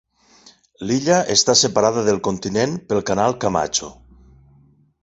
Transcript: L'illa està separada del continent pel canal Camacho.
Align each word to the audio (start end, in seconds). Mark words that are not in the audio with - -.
L'illa 0.91 1.17
està 1.35 1.55
separada 1.61 2.05
del 2.09 2.19
continent 2.29 2.75
pel 2.89 3.05
canal 3.13 3.39
Camacho. 3.45 3.93